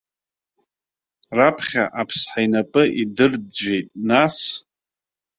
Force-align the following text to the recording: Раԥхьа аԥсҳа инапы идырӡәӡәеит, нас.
Раԥхьа 1.37 1.83
аԥсҳа 2.01 2.39
инапы 2.45 2.83
идырӡәӡәеит, 3.01 3.87
нас. 4.07 4.37